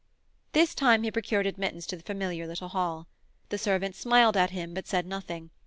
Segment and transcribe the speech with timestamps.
[0.53, 3.05] This time he procured admittance to the familiar little hall.
[3.49, 5.51] The servant smiled at him, but said nothing.